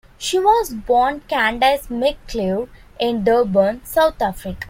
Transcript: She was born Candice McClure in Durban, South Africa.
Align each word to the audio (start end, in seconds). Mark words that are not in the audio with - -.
She 0.17 0.39
was 0.39 0.73
born 0.73 1.19
Candice 1.29 1.87
McClure 1.91 2.67
in 2.99 3.23
Durban, 3.23 3.85
South 3.85 4.19
Africa. 4.19 4.57